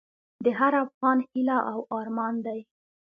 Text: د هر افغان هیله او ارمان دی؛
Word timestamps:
د 0.43 0.45
هر 0.59 0.73
افغان 0.85 1.17
هیله 1.29 1.57
او 1.71 1.79
ارمان 1.99 2.35
دی؛ 2.45 2.59